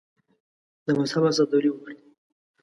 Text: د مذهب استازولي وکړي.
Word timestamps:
د 0.85 0.87
مذهب 0.97 1.23
استازولي 1.29 1.69
وکړي. 1.71 1.97